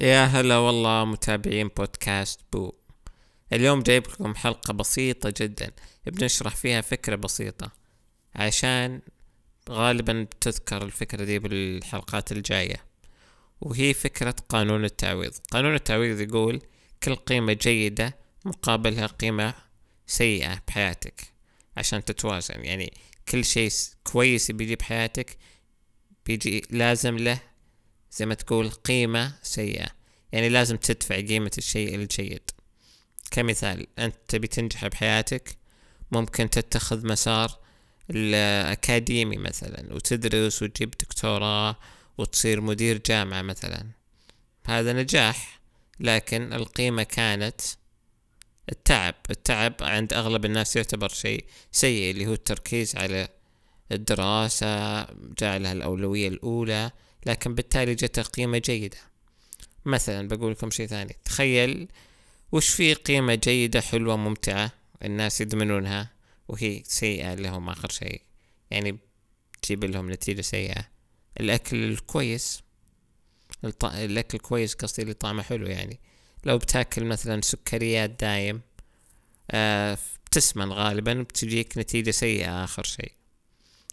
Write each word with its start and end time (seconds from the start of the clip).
يا 0.00 0.24
هلا 0.24 0.56
والله 0.56 1.04
متابعين 1.04 1.68
بودكاست 1.68 2.40
بو. 2.52 2.72
اليوم 3.52 3.82
جايب 3.82 4.06
لكم 4.06 4.34
حلقة 4.34 4.72
بسيطة 4.72 5.34
جدا. 5.36 5.70
بنشرح 6.06 6.56
فيها 6.56 6.80
فكرة 6.80 7.16
بسيطة. 7.16 7.72
عشان 8.34 9.00
غالبا 9.70 10.22
بتذكر 10.22 10.82
الفكرة 10.82 11.24
دي 11.24 11.38
بالحلقات 11.38 12.32
الجاية. 12.32 12.84
وهي 13.60 13.94
فكرة 13.94 14.36
قانون 14.48 14.84
التعويض. 14.84 15.32
قانون 15.50 15.74
التعويض 15.74 16.20
يقول 16.20 16.62
كل 17.02 17.14
قيمة 17.14 17.52
جيدة 17.52 18.16
مقابلها 18.44 19.06
قيمة 19.06 19.54
سيئة 20.06 20.62
بحياتك. 20.68 21.22
عشان 21.76 22.04
تتوازن. 22.04 22.64
يعني 22.64 22.92
كل 23.28 23.44
شيء 23.44 23.70
كويس 24.04 24.50
بيجي 24.50 24.76
بحياتك 24.76 25.36
بيجي 26.26 26.62
لازم 26.70 27.16
له 27.16 27.40
زي 28.12 28.26
ما 28.26 28.34
تقول 28.34 28.70
قيمة 28.70 29.32
سيئة. 29.42 29.86
يعني 30.32 30.48
لازم 30.48 30.76
تدفع 30.76 31.16
قيمة 31.16 31.50
الشيء 31.58 31.94
الجيد 31.94 32.50
كمثال 33.30 33.86
أنت 33.98 34.16
تبي 34.28 34.46
تنجح 34.46 34.86
بحياتك 34.86 35.56
ممكن 36.12 36.50
تتخذ 36.50 37.06
مسار 37.06 37.58
الأكاديمي 38.10 39.36
مثلا 39.36 39.94
وتدرس 39.94 40.62
وتجيب 40.62 40.90
دكتوراه 40.90 41.76
وتصير 42.18 42.60
مدير 42.60 42.98
جامعة 43.06 43.42
مثلا. 43.42 43.86
هذا 44.66 44.92
نجاح 44.92 45.60
لكن 46.00 46.52
القيمة 46.52 47.02
كانت 47.02 47.60
التعب. 48.72 49.14
التعب 49.30 49.74
عند 49.80 50.12
أغلب 50.12 50.44
الناس 50.44 50.76
يعتبر 50.76 51.08
شيء 51.08 51.44
سيء 51.72 52.10
اللي 52.10 52.26
هو 52.26 52.32
التركيز 52.32 52.96
على 52.96 53.28
الدراسة 53.92 55.02
جعلها 55.38 55.72
الأولوية 55.72 56.28
الأولى. 56.28 56.90
لكن 57.26 57.54
بالتالي 57.54 57.94
جت 57.94 58.20
قيمة 58.20 58.58
جيدة. 58.58 58.98
مثلا 59.84 60.28
بقول 60.28 60.52
لكم 60.52 60.70
شيء 60.70 60.86
ثاني. 60.86 61.16
تخيل 61.24 61.88
وش 62.52 62.68
في 62.68 62.94
قيمة 62.94 63.34
جيدة 63.34 63.80
حلوة 63.80 64.16
ممتعة 64.16 64.72
الناس 65.04 65.40
يدمنونها 65.40 66.10
وهي 66.48 66.82
سيئة 66.86 67.34
لهم 67.34 67.68
آخر 67.68 67.90
شيء. 67.90 68.22
يعني 68.70 68.98
تجيب 69.62 69.84
لهم 69.84 70.10
نتيجة 70.10 70.40
سيئة. 70.40 70.88
الأكل 71.40 71.76
الكويس 71.84 72.62
الط... 73.64 73.84
الأكل 73.84 74.38
كويس 74.38 74.74
قصدي 74.74 75.02
اللي 75.02 75.14
طعمه 75.14 75.42
حلو 75.42 75.66
يعني. 75.66 76.00
لو 76.44 76.58
بتاكل 76.58 77.04
مثلا 77.04 77.40
سكريات 77.40 78.10
دايم 78.10 78.60
آه 79.50 79.98
بتسمن 80.26 80.72
غالبا 80.72 81.14
بتجيك 81.14 81.78
نتيجة 81.78 82.10
سيئة 82.10 82.64
آخر 82.64 82.84
شيء. 82.84 83.12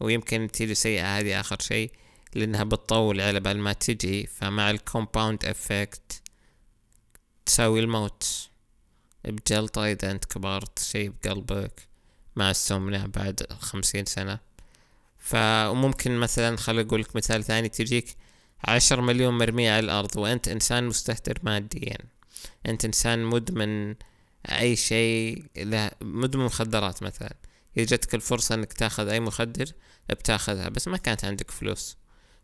ويمكن 0.00 0.40
نتيجة 0.40 0.72
سيئة 0.72 1.18
هذه 1.18 1.40
آخر 1.40 1.58
شيء. 1.60 1.90
لأنها 2.34 2.64
بتطول 2.64 3.20
على 3.20 3.40
بال 3.40 3.58
ما 3.58 3.72
تجي 3.72 4.26
فمع 4.26 4.70
ال 4.70 4.78
compound 4.78 5.44
effect 5.44 6.22
تساوي 7.46 7.80
الموت. 7.80 8.48
بجلطة 9.24 9.84
إذا 9.84 10.10
أنت 10.10 10.24
كبرت 10.24 10.78
شي 10.78 11.08
بقلبك 11.08 11.88
مع 12.36 12.50
السمنة 12.50 13.06
بعد 13.06 13.46
خمسين 13.60 14.04
سنة. 14.04 14.38
فممكن 15.18 16.18
مثلا 16.18 16.56
خل 16.56 16.78
أقولك 16.78 17.16
مثال 17.16 17.44
ثاني 17.44 17.68
تجيك 17.68 18.16
عشر 18.64 19.00
مليون 19.00 19.38
مرمية 19.38 19.72
على 19.72 19.84
الأرض 19.84 20.16
وأنت 20.16 20.48
إنسان 20.48 20.84
مستهتر 20.84 21.38
ماديا. 21.42 21.98
أنت 22.66 22.84
إنسان 22.84 23.24
مدمن 23.24 23.94
أي 24.46 24.76
شيء 24.76 25.44
له 25.56 25.90
مدمن 26.00 26.44
مخدرات 26.44 27.02
مثلا. 27.02 27.36
إذا 27.76 27.84
جتك 27.96 28.14
الفرصة 28.14 28.54
إنك 28.54 28.72
تاخذ 28.72 29.08
أي 29.08 29.20
مخدر 29.20 29.66
بتاخذها 30.10 30.68
بس 30.68 30.88
ما 30.88 30.96
كانت 30.96 31.24
عندك 31.24 31.50
فلوس. 31.50 31.96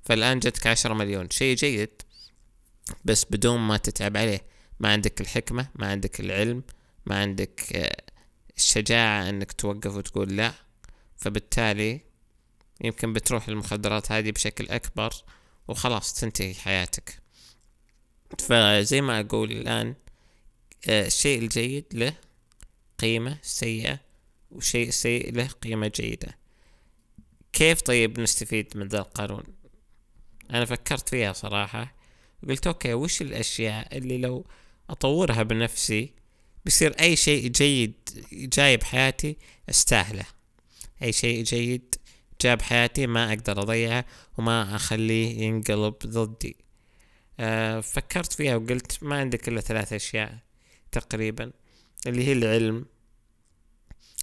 فالآن 0.09 0.39
جتك 0.39 0.67
عشرة 0.67 0.95
مليون. 0.95 1.31
شيء 1.31 1.57
جيد 1.57 2.03
بس 3.05 3.25
بدون 3.25 3.59
ما 3.61 3.77
تتعب 3.77 4.17
عليه. 4.17 4.41
ما 4.81 4.93
عندك 4.93 5.21
الحكمة 5.21 5.69
ما 5.75 5.87
عندك 5.87 6.21
العلم 6.21 6.63
ما 7.07 7.21
عندك 7.21 7.77
آه، 7.77 8.03
الشجاعة 8.57 9.29
إنك 9.29 9.53
توقف 9.53 9.95
وتقول 9.95 10.37
لا. 10.37 10.53
فبالتالي 11.17 12.01
يمكن 12.85 13.13
بتروح 13.13 13.49
المخدرات 13.49 14.13
هذه 14.13 14.31
بشكل 14.31 14.69
أكبر 14.69 15.15
وخلاص 15.69 16.15
تنتهي 16.15 16.55
حياتك. 16.55 17.19
فزي 18.39 19.01
ما 19.01 19.21
أقول 19.21 19.53
الآن 19.53 19.95
آه، 20.89 21.07
الشيء 21.07 21.39
الجيد 21.39 21.85
له 21.93 22.13
قيمة 22.99 23.39
سيئة 23.43 24.01
وشيء 24.51 24.91
سيء 24.91 25.33
له 25.33 25.47
قيمة 25.47 25.93
جيدة. 25.95 26.39
كيف 27.53 27.81
طيب 27.81 28.21
نستفيد 28.21 28.77
من 28.77 28.89
ذا 28.89 28.99
القانون؟ 28.99 29.59
أنا 30.51 30.65
فكرت 30.65 31.09
فيها 31.09 31.33
صراحة 31.33 31.95
قلت 32.49 32.67
okay 32.67 32.95
وش 32.95 33.23
الأشياء 33.23 33.99
اللي 33.99 34.19
لو 34.19 34.47
أطورها 34.91 35.43
بنفسي 35.43 36.13
بيصير 36.65 37.01
أي 37.01 37.17
شيء 37.17 37.49
جيد 37.49 37.95
جاي 38.33 38.77
بحياتي 38.77 39.37
أستاهله. 39.71 40.25
أي 41.03 41.13
شيء 41.13 41.43
جيد 41.43 41.95
جاب 42.41 42.63
حياتي 42.63 43.07
ما 43.07 43.29
أقدر 43.29 43.63
أضيعه 43.63 44.05
وما 44.39 44.77
أخليه 44.77 45.41
ينقلب 45.41 45.95
ضدي. 46.07 46.57
أه 47.41 47.81
فكرت 47.81 48.33
فيها 48.33 48.57
وقلت 48.57 49.03
ما 49.03 49.17
عندك 49.19 49.49
إلا 49.49 49.61
ثلاث 49.61 49.93
أشياء 49.93 50.39
تقريبا 50.93 51.53
اللي 52.07 52.27
هي 52.27 52.33
العلم. 52.33 52.87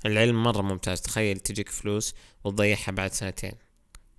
العلم 0.05 0.43
مرة 0.43 0.61
ممتاز 0.61 1.01
تخيل 1.01 1.39
تجيك 1.39 1.69
فلوس 1.69 2.15
وتضيعها 2.43 2.91
بعد 2.91 3.13
سنتين. 3.13 3.64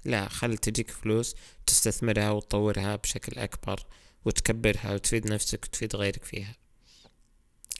لا 0.07 0.29
خل 0.29 0.59
تجيك 0.59 0.91
فلوس 0.91 1.35
تستثمرها 1.67 2.31
وتطورها 2.31 2.97
بشكل 2.97 3.39
أكبر 3.39 3.81
وتكبرها 4.25 4.95
وتفيد 4.95 5.33
نفسك 5.33 5.65
وتفيد 5.65 5.97
غيرك 5.97 6.25
فيها. 6.25 6.55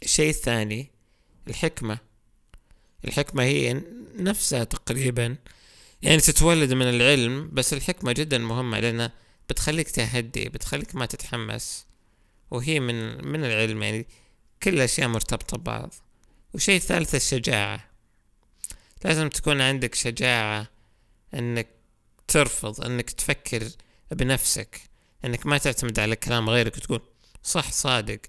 الشيء 0.03 0.31
الثاني 0.31 0.91
الحكمة. 1.49 1.99
الحكمة 3.05 3.43
هي 3.43 3.83
نفسها 4.19 4.65
تقريبا. 4.65 5.37
يعني 6.03 6.21
تتولد 6.21 6.73
من 6.73 6.87
العلم 6.87 7.51
بس 7.53 7.73
الحكمة 7.73 8.13
جدا 8.13 8.39
مهمة 8.39 8.81
لأنها 8.81 9.13
بتخليك 9.51 9.91
تهدي 9.91 10.49
بتخليك 10.49 10.95
ما 10.95 11.07
تتحمس. 11.07 11.87
وهي 12.51 12.81
من 12.81 13.27
من 13.29 13.45
العلم 13.45 13.83
يعني 13.83 14.07
كل 14.63 14.75
الأشياء 14.75 15.09
مرتبطة 15.09 15.57
ببعض. 15.57 15.95
وشيء 16.55 16.81
ثالث 16.81 17.15
الشجاعة. 17.15 17.91
لازم 19.05 19.29
تكون 19.29 19.61
عندك 19.61 19.95
شجاعة 19.95 20.69
إنك 21.35 21.76
ترفض 22.29 22.85
انك 22.85 23.11
تفكر 23.11 23.69
بنفسك 24.11 24.81
انك 25.25 25.47
ما 25.47 25.59
تعتمد 25.59 25.99
على 25.99 26.17
كلام 26.17 26.51
غيرك 26.51 26.77
وتقول 26.77 27.01
صح 27.43 27.73
صادق. 27.73 28.21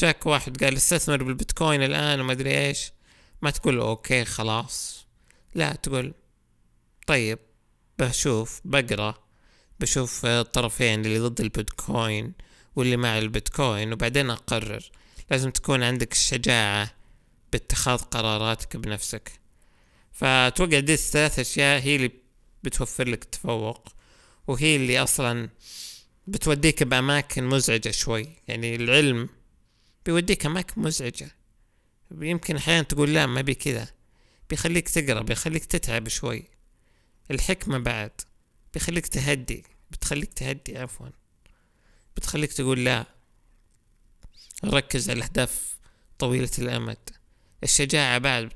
جاك 0.00 0.26
واحد 0.26 0.64
قال 0.64 0.76
استثمر 0.76 1.22
بالبيتكوين 1.22 1.82
الآن 1.82 2.20
وما 2.20 2.32
أدري 2.32 2.66
إيش. 2.66 2.92
ما 3.42 3.50
تقول 3.50 3.78
أوكي 3.78 4.24
خلاص. 4.24 5.06
لا 5.54 5.72
تقول 5.72 6.14
طيب 7.06 7.38
بشوف 7.98 8.60
بقرأ 8.64 9.14
بشوف 9.80 10.26
الطرفين 10.26 11.04
اللي 11.04 11.18
ضد 11.18 11.40
البيتكوين 11.40 12.32
واللي 12.76 12.96
مع 12.96 13.18
البيتكوين 13.18 13.92
وبعدين 13.92 14.30
أقرر. 14.30 14.90
لازم 15.30 15.50
تكون 15.50 15.82
عندك 15.82 16.12
الشجاعة 16.12 16.90
باتخاذ 17.52 17.98
قراراتك 17.98 18.76
بنفسك. 18.76 19.32
فأتوقع 20.12 20.78
دي 20.78 20.94
الثلاث 20.94 21.38
أشياء 21.38 21.80
هي 21.82 21.96
اللي 21.96 22.25
بتوفر 22.66 23.08
لك 23.08 23.24
تفوق 23.24 23.88
وهي 24.46 24.76
اللي 24.76 25.02
أصلا 25.02 25.48
بتوديك 26.26 26.82
بأماكن 26.82 27.44
مزعجة 27.44 27.90
شوي. 27.90 28.28
يعني 28.48 28.76
العلم 28.76 29.28
بيوديك 30.06 30.46
أماكن 30.46 30.82
مزعجة. 30.82 31.30
يمكن 32.10 32.56
أحيانا 32.56 32.82
تقول 32.82 33.14
لا 33.14 33.26
ما 33.26 33.40
بي 33.40 33.54
كذا. 33.54 33.88
بيخليك 34.50 34.88
تقرأ 34.88 35.22
بيخليك 35.22 35.64
تتعب 35.64 36.08
شوي. 36.08 36.44
الحكمة 37.30 37.78
بعد 37.78 38.10
بيخليك 38.74 39.06
تهدي 39.06 39.64
بتخليك 39.90 40.32
تهدي 40.32 40.78
عفوا. 40.78 41.08
بتخليك 42.16 42.52
تقول 42.52 42.84
لا. 42.84 43.06
ركز 44.64 45.10
على 45.10 45.18
الأهداف 45.18 45.76
طويلة 46.18 46.50
الأمد. 46.58 47.10
الشجاعة 47.62 48.18
بعد 48.18 48.52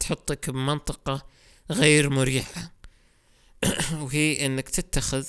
تحطك 0.00 0.50
بمنطقة 0.50 1.26
غير 1.70 2.10
مريحة. 2.10 2.72
وهي 4.02 4.46
إنك 4.46 4.68
تتخذ 4.68 5.26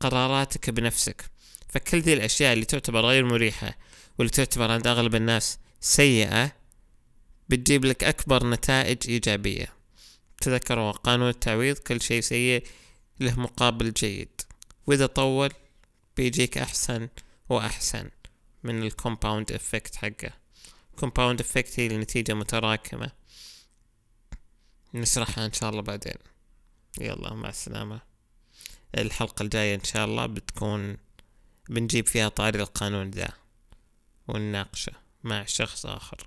قراراتك 0.00 0.70
بنفسك. 0.70 1.30
فكل 1.68 2.00
ذي 2.00 2.12
الأشياء 2.12 2.52
اللي 2.52 2.64
تعتبر 2.64 3.00
غير 3.00 3.24
مريحة 3.24 3.78
واللي 4.18 4.30
تعتبر 4.30 4.70
عند 4.70 4.86
أغلب 4.86 5.14
الناس 5.14 5.58
سيئة 5.80 6.52
بتجيب 7.48 7.84
لك 7.84 8.04
أكبر 8.04 8.46
نتائج 8.50 8.98
إيجابية. 9.08 9.72
تذكروا 10.40 10.92
قانون 10.92 11.28
التعويض 11.28 11.78
كل 11.78 12.00
شيء 12.00 12.20
سيء 12.20 12.66
له 13.20 13.40
مقابل 13.40 13.92
جيد. 13.92 14.40
وإذا 14.86 15.06
طول 15.06 15.50
بيجيك 16.16 16.58
أحسن 16.58 17.08
وأحسن 17.48 18.10
من 18.62 18.82
ال 18.82 18.90
compound 18.90 19.52
effect 19.52 19.96
حقه. 19.96 20.32
compound 20.96 21.40
effect 21.40 21.80
هي 21.80 21.86
النتيجة 21.86 22.34
متراكمة. 22.34 23.10
نشرحها 24.94 25.46
إن 25.46 25.52
شاء 25.52 25.70
الله 25.70 25.82
بعدين. 25.82 26.35
يلا 27.00 27.34
مع 27.34 27.48
السلامة. 27.48 28.00
الحلقة 28.98 29.42
الجاية 29.42 29.74
إن 29.74 29.84
شاء 29.84 30.04
الله 30.04 30.26
بتكون 30.26 30.96
بنجيب 31.68 32.06
فيها 32.06 32.28
طاري 32.28 32.60
القانون 32.60 33.10
ذا 33.10 33.28
ونناقشه 34.28 34.92
مع 35.24 35.44
شخص 35.44 35.86
آخر. 35.86 36.26